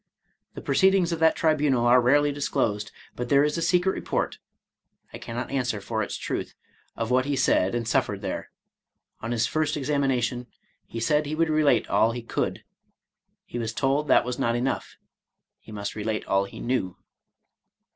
[0.55, 4.39] The proceedings of that tribunal are rarely disclosed, but there is a secret report
[5.13, 6.55] (I cannot answer for its truth)
[6.97, 8.49] of what he said and suffered there.
[9.21, 10.47] On his first examina tion,
[10.87, 12.63] he said he would relate all he could.
[13.45, 14.97] He was told that was not enough,
[15.59, 16.97] he must relate all he knew.